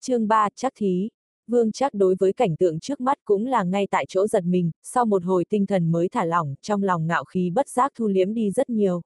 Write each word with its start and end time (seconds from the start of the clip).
chương 0.00 0.28
3, 0.28 0.48
chắc 0.56 0.72
thí. 0.76 1.08
Vương 1.46 1.72
chắc 1.72 1.94
đối 1.94 2.14
với 2.18 2.32
cảnh 2.32 2.56
tượng 2.56 2.80
trước 2.80 3.00
mắt 3.00 3.18
cũng 3.24 3.46
là 3.46 3.62
ngay 3.62 3.86
tại 3.90 4.04
chỗ 4.08 4.26
giật 4.26 4.44
mình, 4.44 4.70
sau 4.82 5.04
một 5.04 5.24
hồi 5.24 5.44
tinh 5.48 5.66
thần 5.66 5.92
mới 5.92 6.08
thả 6.08 6.24
lỏng, 6.24 6.54
trong 6.62 6.82
lòng 6.82 7.06
ngạo 7.06 7.24
khí 7.24 7.50
bất 7.50 7.68
giác 7.68 7.92
thu 7.98 8.06
liếm 8.06 8.34
đi 8.34 8.50
rất 8.50 8.70
nhiều. 8.70 9.02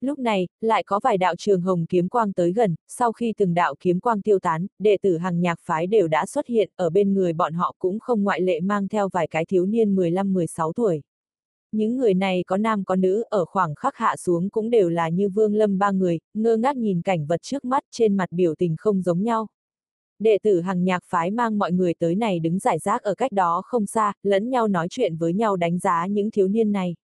Lúc 0.00 0.18
này, 0.18 0.48
lại 0.60 0.82
có 0.86 1.00
vài 1.02 1.18
đạo 1.18 1.34
trường 1.38 1.60
hồng 1.60 1.86
kiếm 1.86 2.08
quang 2.08 2.32
tới 2.32 2.52
gần, 2.52 2.74
sau 2.88 3.12
khi 3.12 3.34
từng 3.36 3.54
đạo 3.54 3.74
kiếm 3.80 4.00
quang 4.00 4.22
tiêu 4.22 4.38
tán, 4.38 4.66
đệ 4.78 4.96
tử 5.02 5.16
hàng 5.16 5.40
nhạc 5.40 5.60
phái 5.62 5.86
đều 5.86 6.08
đã 6.08 6.26
xuất 6.26 6.46
hiện, 6.46 6.70
ở 6.76 6.90
bên 6.90 7.14
người 7.14 7.32
bọn 7.32 7.52
họ 7.52 7.74
cũng 7.78 8.00
không 8.00 8.24
ngoại 8.24 8.40
lệ 8.40 8.60
mang 8.60 8.88
theo 8.88 9.08
vài 9.12 9.26
cái 9.26 9.44
thiếu 9.44 9.66
niên 9.66 9.96
15-16 9.96 10.72
tuổi. 10.72 11.02
Những 11.72 11.96
người 11.96 12.14
này 12.14 12.44
có 12.46 12.56
nam 12.56 12.84
có 12.84 12.96
nữ, 12.96 13.24
ở 13.30 13.44
khoảng 13.44 13.74
khắc 13.74 13.96
hạ 13.96 14.16
xuống 14.16 14.50
cũng 14.50 14.70
đều 14.70 14.88
là 14.88 15.08
như 15.08 15.28
vương 15.28 15.54
lâm 15.54 15.78
ba 15.78 15.90
người, 15.90 16.18
ngơ 16.34 16.56
ngác 16.56 16.76
nhìn 16.76 17.02
cảnh 17.02 17.26
vật 17.26 17.42
trước 17.42 17.64
mắt 17.64 17.82
trên 17.90 18.16
mặt 18.16 18.32
biểu 18.32 18.54
tình 18.54 18.76
không 18.78 19.02
giống 19.02 19.22
nhau. 19.22 19.46
Đệ 20.18 20.38
tử 20.42 20.60
hàng 20.60 20.84
nhạc 20.84 21.04
phái 21.04 21.30
mang 21.30 21.58
mọi 21.58 21.72
người 21.72 21.94
tới 21.94 22.14
này 22.14 22.38
đứng 22.38 22.58
giải 22.58 22.78
rác 22.78 23.02
ở 23.02 23.14
cách 23.14 23.32
đó 23.32 23.62
không 23.64 23.86
xa, 23.86 24.12
lẫn 24.22 24.50
nhau 24.50 24.68
nói 24.68 24.86
chuyện 24.90 25.16
với 25.16 25.32
nhau 25.32 25.56
đánh 25.56 25.78
giá 25.78 26.06
những 26.06 26.30
thiếu 26.30 26.48
niên 26.48 26.72
này. 26.72 26.94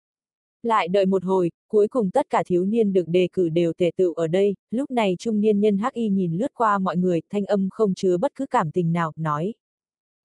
Lại 0.62 0.88
đợi 0.88 1.06
một 1.06 1.24
hồi, 1.24 1.50
cuối 1.68 1.88
cùng 1.88 2.10
tất 2.10 2.30
cả 2.30 2.42
thiếu 2.46 2.64
niên 2.64 2.92
được 2.92 3.08
đề 3.08 3.28
cử 3.32 3.48
đều 3.48 3.72
tề 3.72 3.90
tự 3.96 4.12
ở 4.16 4.26
đây, 4.26 4.54
lúc 4.70 4.90
này 4.90 5.16
trung 5.18 5.40
niên 5.40 5.60
nhân 5.60 5.78
hắc 5.78 5.94
y 5.94 6.08
nhìn 6.08 6.38
lướt 6.38 6.54
qua 6.54 6.78
mọi 6.78 6.96
người, 6.96 7.20
thanh 7.30 7.44
âm 7.44 7.68
không 7.70 7.94
chứa 7.94 8.16
bất 8.16 8.32
cứ 8.34 8.46
cảm 8.46 8.70
tình 8.70 8.92
nào, 8.92 9.12
nói. 9.16 9.54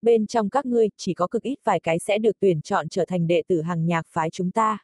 Bên 0.02 0.28
trong 0.28 0.50
các 0.50 0.66
ngươi, 0.66 0.90
chỉ 0.98 1.14
có 1.14 1.28
cực 1.28 1.44
ít 1.44 1.59
vài 1.64 1.80
cái 1.80 2.00
sẽ 2.00 2.17
được 2.17 2.40
tuyển 2.40 2.62
chọn 2.62 2.90
trở 2.90 3.06
thành 3.06 3.28
đệ 3.28 3.44
tử 3.48 3.62
hàng 3.62 3.86
nhạc 3.86 4.08
phái 4.09 4.30
chúng 4.30 4.52
ta. 4.52 4.78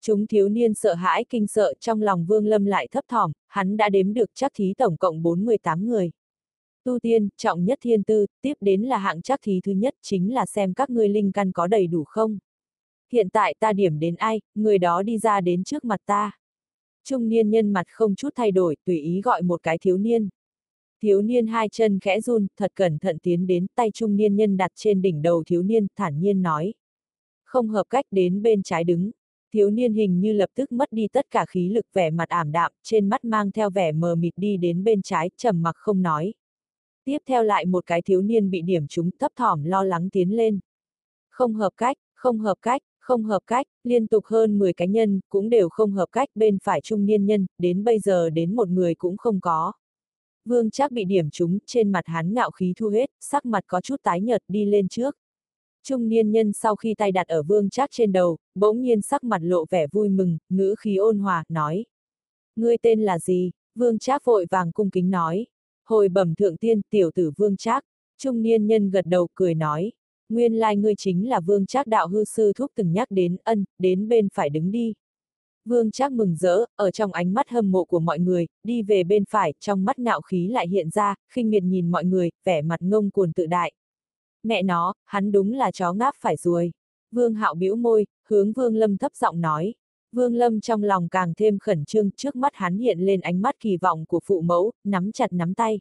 Chúng 0.00 0.26
thiếu 0.26 0.48
niên 0.48 0.74
sợ 0.74 0.94
hãi 0.94 1.24
kinh 1.28 1.46
sợ 1.46 1.74
trong 1.80 2.02
lòng 2.02 2.26
Vương 2.26 2.46
Lâm 2.46 2.64
lại 2.64 2.88
thấp 2.90 3.04
thỏm, 3.08 3.32
hắn 3.46 3.76
đã 3.76 3.88
đếm 3.88 4.14
được 4.14 4.30
chắc 4.34 4.52
thí 4.54 4.74
tổng 4.74 4.96
cộng 4.96 5.22
48 5.22 5.86
người. 5.86 6.10
Tu 6.88 6.98
tiên, 6.98 7.28
trọng 7.36 7.64
nhất 7.64 7.78
thiên 7.82 8.02
tư, 8.02 8.26
tiếp 8.42 8.54
đến 8.60 8.82
là 8.82 8.98
hạng 8.98 9.22
chắc 9.22 9.40
thí 9.42 9.60
thứ 9.64 9.72
nhất 9.72 9.94
chính 10.02 10.34
là 10.34 10.46
xem 10.46 10.74
các 10.74 10.90
ngươi 10.90 11.08
linh 11.08 11.32
căn 11.32 11.52
có 11.52 11.66
đầy 11.66 11.86
đủ 11.86 12.04
không. 12.04 12.38
Hiện 13.12 13.28
tại 13.28 13.54
ta 13.60 13.72
điểm 13.72 13.98
đến 13.98 14.14
ai, 14.14 14.40
người 14.54 14.78
đó 14.78 15.02
đi 15.02 15.18
ra 15.18 15.40
đến 15.40 15.64
trước 15.64 15.84
mặt 15.84 16.00
ta. 16.06 16.32
Trung 17.04 17.28
niên 17.28 17.50
nhân 17.50 17.72
mặt 17.72 17.86
không 17.88 18.14
chút 18.14 18.28
thay 18.34 18.50
đổi, 18.50 18.76
tùy 18.84 19.00
ý 19.00 19.20
gọi 19.20 19.42
một 19.42 19.62
cái 19.62 19.78
thiếu 19.78 19.96
niên. 19.98 20.28
Thiếu 21.02 21.22
niên 21.22 21.46
hai 21.46 21.68
chân 21.68 21.98
khẽ 22.00 22.20
run, 22.20 22.46
thật 22.56 22.72
cẩn 22.74 22.98
thận 22.98 23.18
tiến 23.18 23.46
đến 23.46 23.66
tay 23.74 23.90
trung 23.94 24.16
niên 24.16 24.36
nhân 24.36 24.56
đặt 24.56 24.72
trên 24.74 25.02
đỉnh 25.02 25.22
đầu 25.22 25.42
thiếu 25.46 25.62
niên, 25.62 25.86
thản 25.96 26.20
nhiên 26.20 26.42
nói. 26.42 26.74
Không 27.44 27.68
hợp 27.68 27.84
cách 27.90 28.04
đến 28.10 28.42
bên 28.42 28.62
trái 28.62 28.84
đứng. 28.84 29.10
Thiếu 29.52 29.70
niên 29.70 29.92
hình 29.92 30.20
như 30.20 30.32
lập 30.32 30.50
tức 30.54 30.72
mất 30.72 30.92
đi 30.92 31.08
tất 31.12 31.26
cả 31.30 31.46
khí 31.48 31.68
lực 31.68 31.86
vẻ 31.92 32.10
mặt 32.10 32.28
ảm 32.28 32.52
đạm, 32.52 32.72
trên 32.82 33.08
mắt 33.08 33.24
mang 33.24 33.50
theo 33.50 33.70
vẻ 33.70 33.92
mờ 33.92 34.14
mịt 34.14 34.32
đi 34.36 34.56
đến 34.56 34.84
bên 34.84 35.02
trái, 35.02 35.30
trầm 35.36 35.62
mặc 35.62 35.76
không 35.76 36.02
nói. 36.02 36.32
Tiếp 37.08 37.18
theo 37.26 37.42
lại 37.42 37.66
một 37.66 37.86
cái 37.86 38.02
thiếu 38.02 38.22
niên 38.22 38.50
bị 38.50 38.62
điểm 38.62 38.86
trúng 38.86 39.10
thấp 39.18 39.32
thỏm 39.36 39.64
lo 39.64 39.84
lắng 39.84 40.08
tiến 40.12 40.36
lên. 40.36 40.58
Không 41.30 41.54
hợp 41.54 41.70
cách, 41.76 41.96
không 42.14 42.38
hợp 42.38 42.54
cách, 42.62 42.82
không 43.00 43.24
hợp 43.24 43.40
cách, 43.46 43.66
liên 43.84 44.06
tục 44.06 44.24
hơn 44.24 44.58
10 44.58 44.72
cá 44.72 44.84
nhân, 44.84 45.20
cũng 45.28 45.48
đều 45.50 45.68
không 45.68 45.92
hợp 45.92 46.06
cách 46.12 46.28
bên 46.34 46.58
phải 46.62 46.80
trung 46.80 47.06
niên 47.06 47.26
nhân, 47.26 47.46
đến 47.58 47.84
bây 47.84 47.98
giờ 47.98 48.30
đến 48.30 48.56
một 48.56 48.68
người 48.68 48.94
cũng 48.94 49.16
không 49.16 49.40
có. 49.40 49.72
Vương 50.44 50.70
chắc 50.70 50.92
bị 50.92 51.04
điểm 51.04 51.30
trúng, 51.30 51.58
trên 51.66 51.92
mặt 51.92 52.06
hắn 52.06 52.34
ngạo 52.34 52.50
khí 52.50 52.72
thu 52.76 52.88
hết, 52.88 53.10
sắc 53.20 53.46
mặt 53.46 53.64
có 53.66 53.80
chút 53.80 53.96
tái 54.02 54.20
nhợt 54.20 54.42
đi 54.48 54.64
lên 54.64 54.88
trước. 54.88 55.16
Trung 55.84 56.08
niên 56.08 56.30
nhân 56.30 56.52
sau 56.52 56.76
khi 56.76 56.94
tay 56.94 57.12
đặt 57.12 57.28
ở 57.28 57.42
vương 57.42 57.70
chắc 57.70 57.90
trên 57.92 58.12
đầu, 58.12 58.38
bỗng 58.54 58.80
nhiên 58.80 59.02
sắc 59.02 59.24
mặt 59.24 59.40
lộ 59.42 59.64
vẻ 59.70 59.86
vui 59.92 60.08
mừng, 60.08 60.38
ngữ 60.48 60.74
khí 60.78 60.96
ôn 60.96 61.18
hòa, 61.18 61.44
nói. 61.48 61.84
Ngươi 62.56 62.76
tên 62.82 63.02
là 63.02 63.18
gì? 63.18 63.50
Vương 63.74 63.98
Trác 63.98 64.24
vội 64.24 64.46
vàng 64.50 64.72
cung 64.72 64.90
kính 64.90 65.10
nói. 65.10 65.46
Hồi 65.88 66.08
bẩm 66.08 66.34
thượng 66.34 66.56
tiên, 66.56 66.80
tiểu 66.90 67.10
tử 67.14 67.30
Vương 67.36 67.56
Trác. 67.56 67.84
Trung 68.18 68.42
niên 68.42 68.66
nhân 68.66 68.90
gật 68.90 69.06
đầu 69.06 69.28
cười 69.34 69.54
nói. 69.54 69.92
Nguyên 70.28 70.54
lai 70.54 70.76
ngươi 70.76 70.94
chính 70.94 71.28
là 71.28 71.40
Vương 71.40 71.66
Trác 71.66 71.86
đạo 71.86 72.08
hư 72.08 72.24
sư 72.24 72.52
thúc 72.56 72.72
từng 72.74 72.92
nhắc 72.92 73.10
đến 73.10 73.36
ân, 73.44 73.64
đến 73.78 74.08
bên 74.08 74.28
phải 74.34 74.50
đứng 74.50 74.70
đi. 74.70 74.94
Vương 75.64 75.90
Trác 75.90 76.12
mừng 76.12 76.36
rỡ, 76.36 76.64
ở 76.76 76.90
trong 76.90 77.12
ánh 77.12 77.34
mắt 77.34 77.48
hâm 77.48 77.70
mộ 77.70 77.84
của 77.84 78.00
mọi 78.00 78.18
người, 78.18 78.46
đi 78.64 78.82
về 78.82 79.04
bên 79.04 79.24
phải, 79.30 79.54
trong 79.60 79.84
mắt 79.84 79.98
ngạo 79.98 80.20
khí 80.20 80.48
lại 80.48 80.68
hiện 80.68 80.90
ra, 80.90 81.14
khinh 81.32 81.50
miệt 81.50 81.62
nhìn 81.62 81.90
mọi 81.90 82.04
người, 82.04 82.30
vẻ 82.44 82.62
mặt 82.62 82.82
ngông 82.82 83.10
cuồng 83.10 83.32
tự 83.32 83.46
đại. 83.46 83.72
Mẹ 84.42 84.62
nó, 84.62 84.94
hắn 85.04 85.32
đúng 85.32 85.52
là 85.52 85.70
chó 85.70 85.92
ngáp 85.92 86.14
phải 86.20 86.36
ruồi. 86.36 86.72
Vương 87.10 87.34
Hạo 87.34 87.54
bĩu 87.54 87.76
môi, 87.76 88.06
hướng 88.26 88.52
Vương 88.52 88.76
Lâm 88.76 88.96
thấp 88.96 89.14
giọng 89.14 89.40
nói. 89.40 89.74
Vương 90.12 90.34
Lâm 90.34 90.60
trong 90.60 90.82
lòng 90.82 91.08
càng 91.08 91.34
thêm 91.36 91.58
khẩn 91.58 91.84
trương, 91.84 92.10
trước 92.10 92.36
mắt 92.36 92.54
hắn 92.54 92.78
hiện 92.78 93.00
lên 93.00 93.20
ánh 93.20 93.42
mắt 93.42 93.54
kỳ 93.60 93.76
vọng 93.76 94.04
của 94.06 94.20
phụ 94.24 94.40
mẫu, 94.40 94.72
nắm 94.84 95.12
chặt 95.12 95.32
nắm 95.32 95.54
tay. 95.54 95.80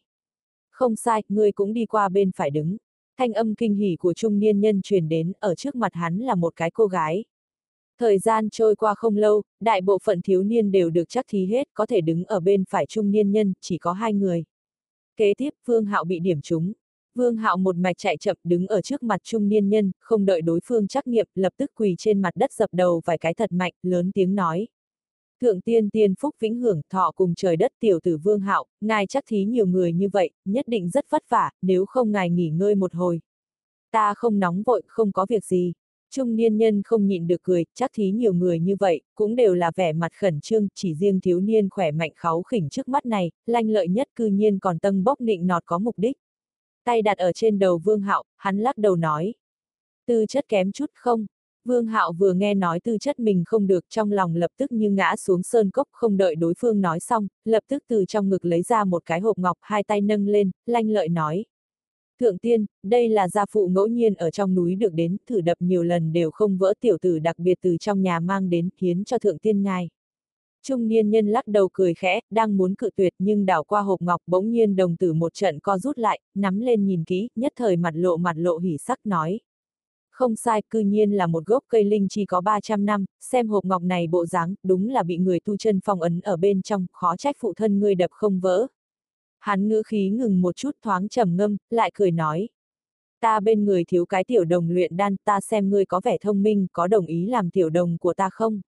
Không 0.71 0.95
sai, 0.95 1.23
ngươi 1.29 1.51
cũng 1.51 1.73
đi 1.73 1.85
qua 1.85 2.09
bên 2.09 2.31
phải 2.35 2.49
đứng. 2.49 2.77
Thanh 3.17 3.33
âm 3.33 3.55
kinh 3.55 3.75
hỉ 3.75 3.95
của 3.99 4.13
trung 4.13 4.39
niên 4.39 4.59
nhân 4.59 4.81
truyền 4.81 5.09
đến, 5.09 5.33
ở 5.39 5.55
trước 5.55 5.75
mặt 5.75 5.93
hắn 5.93 6.19
là 6.19 6.35
một 6.35 6.53
cái 6.55 6.71
cô 6.71 6.87
gái. 6.87 7.23
Thời 7.99 8.19
gian 8.19 8.49
trôi 8.49 8.75
qua 8.75 8.95
không 8.95 9.17
lâu, 9.17 9.43
đại 9.59 9.81
bộ 9.81 9.99
phận 10.03 10.21
thiếu 10.21 10.43
niên 10.43 10.71
đều 10.71 10.89
được 10.89 11.09
chắc 11.09 11.25
thí 11.29 11.45
hết, 11.45 11.67
có 11.73 11.85
thể 11.85 12.01
đứng 12.01 12.25
ở 12.25 12.39
bên 12.39 12.63
phải 12.69 12.85
trung 12.85 13.11
niên 13.11 13.31
nhân, 13.31 13.53
chỉ 13.61 13.77
có 13.77 13.93
hai 13.93 14.13
người. 14.13 14.43
Kế 15.15 15.33
tiếp, 15.37 15.49
Vương 15.65 15.85
Hạo 15.85 16.03
bị 16.03 16.19
điểm 16.19 16.41
trúng. 16.41 16.73
Vương 17.17 17.37
Hạo 17.37 17.57
một 17.57 17.75
mạch 17.75 17.97
chạy 17.97 18.17
chậm 18.17 18.37
đứng 18.43 18.67
ở 18.67 18.81
trước 18.81 19.03
mặt 19.03 19.21
trung 19.23 19.49
niên 19.49 19.69
nhân, 19.69 19.91
không 19.99 20.25
đợi 20.25 20.41
đối 20.41 20.59
phương 20.65 20.87
trắc 20.87 21.07
nghiệm, 21.07 21.27
lập 21.35 21.53
tức 21.57 21.71
quỳ 21.75 21.95
trên 21.97 22.21
mặt 22.21 22.31
đất 22.35 22.53
dập 22.53 22.69
đầu 22.73 23.01
vài 23.05 23.17
cái 23.17 23.33
thật 23.33 23.51
mạnh, 23.51 23.73
lớn 23.83 24.11
tiếng 24.11 24.35
nói. 24.35 24.67
Thượng 25.41 25.61
tiên 25.61 25.89
tiên 25.89 26.15
phúc 26.19 26.35
vĩnh 26.39 26.59
hưởng 26.59 26.81
thọ 26.89 27.11
cùng 27.15 27.35
trời 27.35 27.57
đất 27.57 27.71
tiểu 27.79 27.99
tử 28.03 28.17
Vương 28.17 28.39
Hạo, 28.39 28.65
ngài 28.81 29.07
chắc 29.07 29.23
thí 29.27 29.45
nhiều 29.45 29.65
người 29.65 29.93
như 29.93 30.09
vậy, 30.09 30.29
nhất 30.45 30.67
định 30.67 30.89
rất 30.89 31.05
vất 31.09 31.23
vả, 31.29 31.51
nếu 31.61 31.85
không 31.85 32.11
ngài 32.11 32.29
nghỉ 32.29 32.49
ngơi 32.49 32.75
một 32.75 32.93
hồi. 32.93 33.19
Ta 33.91 34.13
không 34.13 34.39
nóng 34.39 34.63
vội, 34.63 34.81
không 34.87 35.11
có 35.11 35.25
việc 35.29 35.45
gì. 35.45 35.73
Trung 36.11 36.35
niên 36.35 36.57
nhân 36.57 36.81
không 36.85 37.07
nhịn 37.07 37.27
được 37.27 37.43
cười, 37.43 37.65
chắc 37.75 37.91
thí 37.93 38.11
nhiều 38.11 38.33
người 38.33 38.59
như 38.59 38.75
vậy, 38.79 39.01
cũng 39.15 39.35
đều 39.35 39.53
là 39.53 39.71
vẻ 39.75 39.93
mặt 39.93 40.11
khẩn 40.19 40.41
trương, 40.41 40.67
chỉ 40.75 40.93
riêng 40.93 41.19
thiếu 41.19 41.39
niên 41.39 41.69
khỏe 41.69 41.91
mạnh 41.91 42.11
kháu 42.15 42.43
khỉnh 42.43 42.69
trước 42.69 42.87
mắt 42.87 43.05
này, 43.05 43.31
lanh 43.45 43.69
lợi 43.69 43.87
nhất 43.87 44.07
cư 44.15 44.25
nhiên 44.25 44.59
còn 44.59 44.79
tâm 44.79 45.03
bốc 45.03 45.21
nịnh 45.21 45.47
nọt 45.47 45.63
có 45.65 45.79
mục 45.79 45.95
đích. 45.97 46.17
Tay 46.87 47.01
đặt 47.01 47.17
ở 47.17 47.31
trên 47.31 47.59
đầu 47.59 47.77
Vương 47.77 48.01
Hạo, 48.01 48.23
hắn 48.37 48.57
lắc 48.57 48.77
đầu 48.77 48.95
nói. 48.95 49.33
Tư 50.05 50.25
chất 50.29 50.45
kém 50.47 50.71
chút 50.71 50.91
không? 50.93 51.25
Vương 51.65 51.85
Hạo 51.85 52.13
vừa 52.13 52.33
nghe 52.33 52.53
nói 52.53 52.79
tư 52.79 52.97
chất 52.97 53.19
mình 53.19 53.43
không 53.45 53.67
được 53.67 53.85
trong 53.89 54.11
lòng 54.11 54.35
lập 54.35 54.51
tức 54.57 54.71
như 54.71 54.89
ngã 54.89 55.15
xuống 55.15 55.43
sơn 55.43 55.69
cốc 55.69 55.87
không 55.91 56.17
đợi 56.17 56.35
đối 56.35 56.53
phương 56.59 56.81
nói 56.81 56.99
xong, 56.99 57.27
lập 57.45 57.63
tức 57.67 57.83
từ 57.87 58.05
trong 58.05 58.29
ngực 58.29 58.45
lấy 58.45 58.61
ra 58.61 58.83
một 58.83 59.05
cái 59.05 59.19
hộp 59.19 59.37
ngọc 59.37 59.57
hai 59.61 59.83
tay 59.83 60.01
nâng 60.01 60.27
lên, 60.27 60.51
lanh 60.65 60.89
lợi 60.89 61.09
nói. 61.09 61.45
Thượng 62.19 62.37
tiên, 62.37 62.65
đây 62.83 63.09
là 63.09 63.29
gia 63.29 63.45
phụ 63.51 63.67
ngẫu 63.67 63.87
nhiên 63.87 64.13
ở 64.13 64.31
trong 64.31 64.55
núi 64.55 64.75
được 64.75 64.93
đến, 64.93 65.17
thử 65.29 65.41
đập 65.41 65.57
nhiều 65.59 65.83
lần 65.83 66.13
đều 66.13 66.31
không 66.31 66.57
vỡ 66.57 66.73
tiểu 66.79 66.97
tử 67.01 67.19
đặc 67.19 67.39
biệt 67.39 67.57
từ 67.61 67.77
trong 67.79 68.01
nhà 68.01 68.19
mang 68.19 68.49
đến, 68.49 68.69
hiến 68.81 69.03
cho 69.03 69.19
thượng 69.19 69.37
tiên 69.37 69.63
ngài. 69.63 69.89
Trung 70.63 70.87
niên 70.87 71.09
nhân 71.09 71.27
lắc 71.27 71.47
đầu 71.47 71.69
cười 71.73 71.93
khẽ, 71.93 72.19
đang 72.29 72.57
muốn 72.57 72.75
cự 72.75 72.89
tuyệt 72.95 73.13
nhưng 73.19 73.45
đảo 73.45 73.63
qua 73.63 73.81
hộp 73.81 74.01
ngọc 74.01 74.21
bỗng 74.27 74.51
nhiên 74.51 74.75
đồng 74.75 74.95
tử 74.95 75.13
một 75.13 75.33
trận 75.33 75.59
co 75.59 75.77
rút 75.77 75.97
lại, 75.97 76.19
nắm 76.35 76.59
lên 76.59 76.85
nhìn 76.85 77.03
kỹ, 77.03 77.29
nhất 77.35 77.53
thời 77.55 77.75
mặt 77.75 77.93
lộ 77.95 78.17
mặt 78.17 78.33
lộ 78.37 78.57
hỉ 78.57 78.77
sắc 78.77 78.99
nói. 79.05 79.39
Không 80.11 80.35
sai, 80.35 80.61
cư 80.69 80.79
nhiên 80.79 81.11
là 81.11 81.27
một 81.27 81.45
gốc 81.45 81.63
cây 81.67 81.83
linh 81.83 82.07
chỉ 82.09 82.25
có 82.25 82.41
300 82.41 82.85
năm, 82.85 83.05
xem 83.21 83.47
hộp 83.47 83.65
ngọc 83.65 83.83
này 83.83 84.07
bộ 84.07 84.25
dáng, 84.25 84.55
đúng 84.63 84.89
là 84.89 85.03
bị 85.03 85.17
người 85.17 85.39
tu 85.39 85.57
chân 85.57 85.79
phong 85.85 86.01
ấn 86.01 86.19
ở 86.19 86.37
bên 86.37 86.61
trong, 86.61 86.85
khó 86.93 87.15
trách 87.17 87.35
phụ 87.39 87.53
thân 87.53 87.79
ngươi 87.79 87.95
đập 87.95 88.11
không 88.11 88.39
vỡ. 88.39 88.67
Hắn 89.39 89.67
ngữ 89.67 89.81
khí 89.87 90.09
ngừng 90.09 90.41
một 90.41 90.55
chút 90.55 90.71
thoáng 90.83 91.09
trầm 91.09 91.35
ngâm, 91.35 91.57
lại 91.69 91.91
cười 91.93 92.11
nói. 92.11 92.49
Ta 93.21 93.39
bên 93.39 93.65
người 93.65 93.83
thiếu 93.83 94.05
cái 94.05 94.23
tiểu 94.23 94.43
đồng 94.43 94.69
luyện 94.69 94.97
đan, 94.97 95.15
ta 95.25 95.39
xem 95.41 95.69
ngươi 95.69 95.85
có 95.85 96.01
vẻ 96.03 96.17
thông 96.21 96.43
minh, 96.43 96.67
có 96.73 96.87
đồng 96.87 97.05
ý 97.05 97.25
làm 97.25 97.49
tiểu 97.49 97.69
đồng 97.69 97.97
của 97.97 98.13
ta 98.13 98.29
không? 98.29 98.61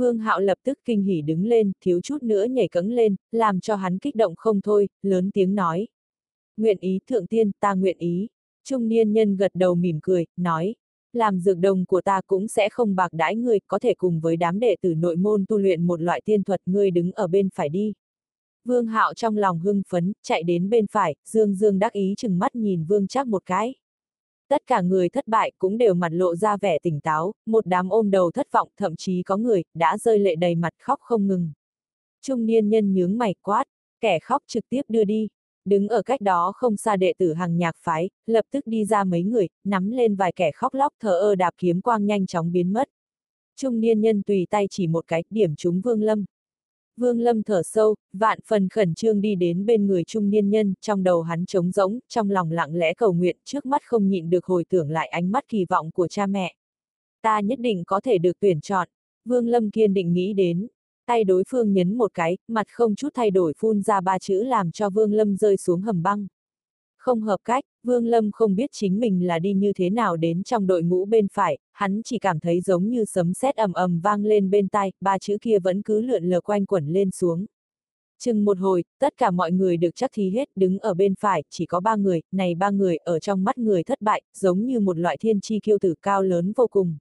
Vương 0.00 0.18
Hạo 0.18 0.40
lập 0.40 0.58
tức 0.64 0.78
kinh 0.84 1.02
hỉ 1.02 1.22
đứng 1.22 1.46
lên, 1.46 1.72
thiếu 1.80 2.00
chút 2.00 2.22
nữa 2.22 2.44
nhảy 2.44 2.68
cẫng 2.68 2.90
lên, 2.90 3.16
làm 3.32 3.60
cho 3.60 3.76
hắn 3.76 3.98
kích 3.98 4.14
động 4.14 4.34
không 4.36 4.60
thôi, 4.60 4.88
lớn 5.02 5.30
tiếng 5.30 5.54
nói. 5.54 5.88
Nguyện 6.56 6.78
ý 6.80 6.98
thượng 7.06 7.26
tiên, 7.26 7.50
ta 7.60 7.74
nguyện 7.74 7.98
ý. 7.98 8.28
Trung 8.64 8.88
niên 8.88 9.12
nhân 9.12 9.36
gật 9.36 9.50
đầu 9.54 9.74
mỉm 9.74 9.98
cười, 10.02 10.26
nói. 10.36 10.74
Làm 11.12 11.38
dược 11.38 11.58
đồng 11.58 11.86
của 11.86 12.00
ta 12.00 12.20
cũng 12.26 12.48
sẽ 12.48 12.68
không 12.68 12.96
bạc 12.96 13.12
đãi 13.12 13.36
ngươi, 13.36 13.58
có 13.66 13.78
thể 13.78 13.94
cùng 13.94 14.20
với 14.20 14.36
đám 14.36 14.60
đệ 14.60 14.76
tử 14.82 14.94
nội 14.94 15.16
môn 15.16 15.44
tu 15.48 15.58
luyện 15.58 15.86
một 15.86 16.00
loại 16.00 16.20
tiên 16.24 16.44
thuật 16.44 16.60
ngươi 16.66 16.90
đứng 16.90 17.12
ở 17.12 17.26
bên 17.26 17.48
phải 17.54 17.68
đi. 17.68 17.92
Vương 18.64 18.86
Hạo 18.86 19.14
trong 19.14 19.36
lòng 19.36 19.58
hưng 19.58 19.82
phấn, 19.88 20.12
chạy 20.22 20.42
đến 20.42 20.70
bên 20.70 20.86
phải, 20.92 21.14
dương 21.24 21.54
dương 21.54 21.78
đắc 21.78 21.92
ý 21.92 22.14
chừng 22.16 22.38
mắt 22.38 22.56
nhìn 22.56 22.84
Vương 22.84 23.06
Trác 23.06 23.26
một 23.26 23.42
cái. 23.46 23.74
Tất 24.50 24.66
cả 24.66 24.80
người 24.80 25.08
thất 25.08 25.28
bại 25.28 25.52
cũng 25.58 25.78
đều 25.78 25.94
mặt 25.94 26.08
lộ 26.12 26.36
ra 26.36 26.56
vẻ 26.56 26.78
tỉnh 26.78 27.00
táo, 27.00 27.32
một 27.46 27.66
đám 27.66 27.88
ôm 27.88 28.10
đầu 28.10 28.30
thất 28.30 28.52
vọng, 28.52 28.68
thậm 28.76 28.96
chí 28.96 29.22
có 29.22 29.36
người, 29.36 29.62
đã 29.74 29.98
rơi 29.98 30.18
lệ 30.18 30.36
đầy 30.36 30.54
mặt 30.54 30.72
khóc 30.82 31.00
không 31.00 31.26
ngừng. 31.26 31.52
Trung 32.22 32.46
niên 32.46 32.68
nhân 32.68 32.94
nhướng 32.94 33.18
mày 33.18 33.34
quát, 33.42 33.64
kẻ 34.00 34.18
khóc 34.18 34.42
trực 34.46 34.68
tiếp 34.68 34.82
đưa 34.88 35.04
đi. 35.04 35.28
Đứng 35.64 35.88
ở 35.88 36.02
cách 36.02 36.20
đó 36.20 36.52
không 36.56 36.76
xa 36.76 36.96
đệ 36.96 37.12
tử 37.18 37.34
hàng 37.34 37.56
nhạc 37.56 37.76
phái, 37.78 38.10
lập 38.26 38.44
tức 38.50 38.66
đi 38.66 38.84
ra 38.84 39.04
mấy 39.04 39.22
người, 39.22 39.48
nắm 39.64 39.90
lên 39.90 40.16
vài 40.16 40.32
kẻ 40.36 40.50
khóc 40.52 40.74
lóc 40.74 40.92
thờ 41.00 41.18
ơ 41.18 41.34
đạp 41.34 41.54
kiếm 41.58 41.80
quang 41.80 42.06
nhanh 42.06 42.26
chóng 42.26 42.52
biến 42.52 42.72
mất. 42.72 42.88
Trung 43.56 43.80
niên 43.80 44.00
nhân 44.00 44.22
tùy 44.22 44.46
tay 44.50 44.66
chỉ 44.70 44.86
một 44.86 45.04
cái, 45.06 45.24
điểm 45.30 45.56
trúng 45.56 45.80
vương 45.80 46.02
lâm. 46.02 46.24
Vương 47.00 47.20
Lâm 47.20 47.42
thở 47.42 47.62
sâu, 47.62 47.94
vạn 48.12 48.38
phần 48.46 48.68
khẩn 48.68 48.94
trương 48.94 49.20
đi 49.20 49.34
đến 49.34 49.66
bên 49.66 49.86
người 49.86 50.04
trung 50.04 50.30
niên 50.30 50.50
nhân, 50.50 50.74
trong 50.80 51.02
đầu 51.02 51.22
hắn 51.22 51.46
trống 51.46 51.70
rỗng, 51.70 51.98
trong 52.08 52.30
lòng 52.30 52.50
lặng 52.50 52.74
lẽ 52.74 52.94
cầu 52.94 53.12
nguyện, 53.12 53.36
trước 53.44 53.66
mắt 53.66 53.82
không 53.84 54.08
nhịn 54.08 54.30
được 54.30 54.44
hồi 54.44 54.64
tưởng 54.68 54.90
lại 54.90 55.08
ánh 55.08 55.32
mắt 55.32 55.44
kỳ 55.48 55.64
vọng 55.68 55.90
của 55.90 56.08
cha 56.08 56.26
mẹ. 56.26 56.54
Ta 57.22 57.40
nhất 57.40 57.58
định 57.60 57.84
có 57.86 58.00
thể 58.00 58.18
được 58.18 58.40
tuyển 58.40 58.60
chọn. 58.60 58.88
Vương 59.24 59.48
Lâm 59.48 59.70
kiên 59.70 59.94
định 59.94 60.12
nghĩ 60.12 60.32
đến. 60.32 60.66
Tay 61.06 61.24
đối 61.24 61.44
phương 61.48 61.72
nhấn 61.72 61.94
một 61.94 62.14
cái, 62.14 62.38
mặt 62.48 62.66
không 62.70 62.94
chút 62.94 63.08
thay 63.14 63.30
đổi 63.30 63.52
phun 63.58 63.82
ra 63.82 64.00
ba 64.00 64.18
chữ 64.18 64.42
làm 64.42 64.70
cho 64.70 64.90
Vương 64.90 65.12
Lâm 65.12 65.36
rơi 65.36 65.56
xuống 65.56 65.80
hầm 65.80 66.02
băng. 66.02 66.26
Không 67.00 67.20
hợp 67.20 67.40
cách, 67.44 67.64
Vương 67.82 68.06
Lâm 68.06 68.30
không 68.30 68.54
biết 68.54 68.70
chính 68.72 69.00
mình 69.00 69.26
là 69.26 69.38
đi 69.38 69.52
như 69.52 69.72
thế 69.72 69.90
nào 69.90 70.16
đến 70.16 70.42
trong 70.42 70.66
đội 70.66 70.82
ngũ 70.82 71.04
bên 71.04 71.26
phải, 71.32 71.58
hắn 71.72 72.00
chỉ 72.04 72.18
cảm 72.18 72.40
thấy 72.40 72.60
giống 72.60 72.88
như 72.88 73.04
sấm 73.04 73.34
sét 73.34 73.56
ầm 73.56 73.72
ầm 73.72 74.00
vang 74.00 74.24
lên 74.24 74.50
bên 74.50 74.68
tai, 74.68 74.92
ba 75.00 75.18
chữ 75.18 75.38
kia 75.40 75.58
vẫn 75.58 75.82
cứ 75.82 76.00
lượn 76.00 76.24
lờ 76.24 76.40
quanh 76.40 76.66
quẩn 76.66 76.88
lên 76.88 77.10
xuống. 77.10 77.46
Chừng 78.18 78.44
một 78.44 78.58
hồi, 78.58 78.84
tất 78.98 79.16
cả 79.16 79.30
mọi 79.30 79.52
người 79.52 79.76
được 79.76 79.90
chắc 79.94 80.10
thì 80.14 80.30
hết 80.30 80.48
đứng 80.56 80.78
ở 80.78 80.94
bên 80.94 81.14
phải, 81.20 81.44
chỉ 81.50 81.66
có 81.66 81.80
ba 81.80 81.96
người, 81.96 82.22
này 82.32 82.54
ba 82.54 82.70
người 82.70 82.96
ở 82.96 83.18
trong 83.18 83.44
mắt 83.44 83.58
người 83.58 83.84
thất 83.84 84.00
bại, 84.00 84.22
giống 84.34 84.66
như 84.66 84.80
một 84.80 84.98
loại 84.98 85.16
thiên 85.20 85.40
chi 85.40 85.60
kiêu 85.62 85.78
tử 85.80 85.94
cao 86.02 86.22
lớn 86.22 86.52
vô 86.56 86.66
cùng. 86.66 86.96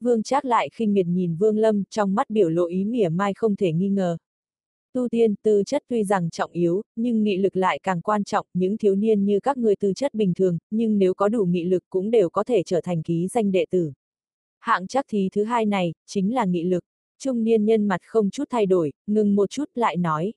Vương 0.00 0.22
Trác 0.22 0.44
lại 0.44 0.68
khinh 0.72 0.94
miệt 0.94 1.06
nhìn 1.06 1.36
Vương 1.36 1.58
Lâm, 1.58 1.84
trong 1.90 2.14
mắt 2.14 2.30
biểu 2.30 2.48
lộ 2.48 2.66
ý 2.66 2.84
mỉa 2.84 3.08
mai 3.08 3.34
không 3.34 3.56
thể 3.56 3.72
nghi 3.72 3.88
ngờ. 3.88 4.16
Tu 4.94 5.08
tiên, 5.08 5.34
tư 5.42 5.62
chất 5.66 5.82
tuy 5.88 6.04
rằng 6.04 6.30
trọng 6.30 6.52
yếu, 6.52 6.82
nhưng 6.96 7.22
nghị 7.22 7.36
lực 7.36 7.56
lại 7.56 7.80
càng 7.82 8.00
quan 8.00 8.24
trọng, 8.24 8.46
những 8.54 8.78
thiếu 8.78 8.94
niên 8.94 9.24
như 9.24 9.40
các 9.40 9.56
người 9.56 9.76
tư 9.76 9.92
chất 9.92 10.14
bình 10.14 10.34
thường, 10.34 10.58
nhưng 10.70 10.98
nếu 10.98 11.14
có 11.14 11.28
đủ 11.28 11.44
nghị 11.44 11.64
lực 11.64 11.84
cũng 11.90 12.10
đều 12.10 12.30
có 12.30 12.44
thể 12.44 12.62
trở 12.66 12.80
thành 12.80 13.02
ký 13.02 13.28
danh 13.28 13.52
đệ 13.52 13.66
tử. 13.70 13.92
Hạng 14.60 14.86
chắc 14.86 15.04
thí 15.08 15.28
thứ 15.32 15.44
hai 15.44 15.66
này, 15.66 15.94
chính 16.06 16.34
là 16.34 16.44
nghị 16.44 16.64
lực. 16.64 16.84
Trung 17.18 17.44
niên 17.44 17.64
nhân 17.64 17.88
mặt 17.88 18.00
không 18.04 18.30
chút 18.30 18.44
thay 18.50 18.66
đổi, 18.66 18.92
ngừng 19.06 19.34
một 19.34 19.50
chút 19.50 19.70
lại 19.74 19.96
nói. 19.96 20.32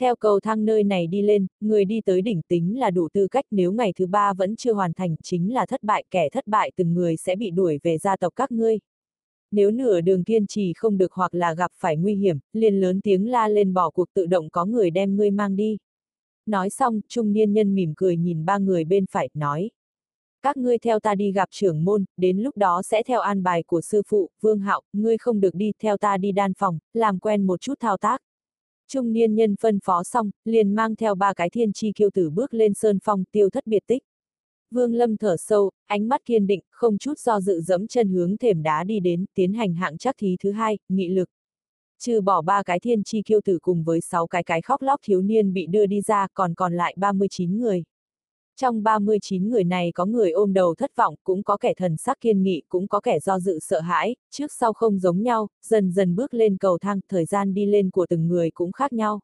Theo 0.00 0.16
cầu 0.16 0.40
thang 0.40 0.64
nơi 0.64 0.84
này 0.84 1.06
đi 1.06 1.22
lên, 1.22 1.46
người 1.60 1.84
đi 1.84 2.00
tới 2.00 2.22
đỉnh 2.22 2.40
tính 2.48 2.78
là 2.78 2.90
đủ 2.90 3.08
tư 3.12 3.28
cách 3.28 3.44
nếu 3.50 3.72
ngày 3.72 3.92
thứ 3.96 4.06
ba 4.06 4.32
vẫn 4.34 4.56
chưa 4.56 4.72
hoàn 4.72 4.92
thành 4.92 5.16
chính 5.22 5.54
là 5.54 5.66
thất 5.66 5.82
bại 5.82 6.04
kẻ 6.10 6.28
thất 6.28 6.46
bại 6.46 6.72
từng 6.76 6.94
người 6.94 7.16
sẽ 7.16 7.36
bị 7.36 7.50
đuổi 7.50 7.78
về 7.82 7.98
gia 7.98 8.16
tộc 8.16 8.32
các 8.36 8.52
ngươi. 8.52 8.78
Nếu 9.56 9.70
nửa 9.70 10.00
đường 10.00 10.24
kiên 10.24 10.46
trì 10.46 10.72
không 10.76 10.98
được 10.98 11.12
hoặc 11.12 11.34
là 11.34 11.54
gặp 11.54 11.70
phải 11.74 11.96
nguy 11.96 12.14
hiểm, 12.14 12.38
liền 12.52 12.80
lớn 12.80 13.00
tiếng 13.00 13.30
la 13.30 13.48
lên 13.48 13.74
bỏ 13.74 13.90
cuộc 13.90 14.12
tự 14.14 14.26
động 14.26 14.50
có 14.50 14.64
người 14.64 14.90
đem 14.90 15.16
ngươi 15.16 15.30
mang 15.30 15.56
đi. 15.56 15.78
Nói 16.46 16.70
xong, 16.70 17.00
trung 17.08 17.32
niên 17.32 17.52
nhân 17.52 17.74
mỉm 17.74 17.94
cười 17.96 18.16
nhìn 18.16 18.44
ba 18.44 18.58
người 18.58 18.84
bên 18.84 19.04
phải, 19.10 19.28
nói. 19.34 19.70
Các 20.42 20.56
ngươi 20.56 20.78
theo 20.78 21.00
ta 21.00 21.14
đi 21.14 21.32
gặp 21.32 21.48
trưởng 21.50 21.84
môn, 21.84 22.04
đến 22.16 22.38
lúc 22.38 22.56
đó 22.56 22.82
sẽ 22.82 23.02
theo 23.02 23.20
an 23.20 23.42
bài 23.42 23.62
của 23.62 23.80
sư 23.80 24.02
phụ, 24.08 24.30
Vương 24.40 24.60
Hạo, 24.60 24.82
ngươi 24.92 25.18
không 25.18 25.40
được 25.40 25.54
đi 25.54 25.72
theo 25.82 25.96
ta 25.96 26.16
đi 26.16 26.32
đan 26.32 26.54
phòng, 26.54 26.78
làm 26.94 27.18
quen 27.18 27.46
một 27.46 27.60
chút 27.60 27.74
thao 27.80 27.96
tác. 27.96 28.22
Trung 28.88 29.12
niên 29.12 29.34
nhân 29.34 29.56
phân 29.60 29.78
phó 29.84 30.02
xong, 30.02 30.30
liền 30.44 30.74
mang 30.74 30.96
theo 30.96 31.14
ba 31.14 31.34
cái 31.34 31.50
thiên 31.50 31.72
chi 31.72 31.92
kiêu 31.94 32.10
tử 32.14 32.30
bước 32.30 32.54
lên 32.54 32.74
sơn 32.74 32.98
phong 33.04 33.24
tiêu 33.32 33.50
thất 33.50 33.66
biệt 33.66 33.86
tích. 33.86 34.02
Vương 34.70 34.94
Lâm 34.94 35.16
thở 35.16 35.36
sâu, 35.36 35.70
ánh 35.86 36.08
mắt 36.08 36.24
kiên 36.24 36.46
định, 36.46 36.60
không 36.70 36.98
chút 36.98 37.18
do 37.18 37.40
dự 37.40 37.60
dẫm 37.60 37.86
chân 37.86 38.08
hướng 38.08 38.36
thềm 38.36 38.62
đá 38.62 38.84
đi 38.84 39.00
đến, 39.00 39.24
tiến 39.34 39.52
hành 39.52 39.74
hạng 39.74 39.98
chắc 39.98 40.14
thí 40.18 40.36
thứ 40.42 40.52
hai, 40.52 40.78
nghị 40.88 41.08
lực. 41.08 41.28
Trừ 41.98 42.20
bỏ 42.20 42.42
ba 42.42 42.62
cái 42.62 42.80
thiên 42.80 43.04
chi 43.04 43.22
kiêu 43.22 43.40
tử 43.44 43.58
cùng 43.62 43.84
với 43.84 44.00
sáu 44.00 44.26
cái 44.26 44.44
cái 44.44 44.62
khóc 44.62 44.82
lóc 44.82 45.00
thiếu 45.02 45.22
niên 45.22 45.52
bị 45.52 45.66
đưa 45.66 45.86
đi 45.86 46.00
ra, 46.00 46.26
còn 46.34 46.54
còn 46.54 46.74
lại 46.74 46.94
39 46.98 47.60
người. 47.60 47.84
Trong 48.60 48.82
39 48.82 49.50
người 49.50 49.64
này 49.64 49.92
có 49.94 50.04
người 50.04 50.30
ôm 50.30 50.52
đầu 50.52 50.74
thất 50.74 50.96
vọng, 50.96 51.14
cũng 51.24 51.42
có 51.42 51.56
kẻ 51.56 51.74
thần 51.74 51.96
sắc 51.96 52.20
kiên 52.20 52.42
nghị, 52.42 52.62
cũng 52.68 52.88
có 52.88 53.00
kẻ 53.00 53.20
do 53.20 53.38
dự 53.38 53.58
sợ 53.58 53.80
hãi, 53.80 54.16
trước 54.30 54.52
sau 54.52 54.72
không 54.72 54.98
giống 54.98 55.22
nhau, 55.22 55.48
dần 55.62 55.92
dần 55.92 56.14
bước 56.14 56.34
lên 56.34 56.56
cầu 56.56 56.78
thang, 56.78 57.00
thời 57.08 57.24
gian 57.24 57.54
đi 57.54 57.66
lên 57.66 57.90
của 57.90 58.06
từng 58.06 58.28
người 58.28 58.50
cũng 58.50 58.72
khác 58.72 58.92
nhau. 58.92 59.20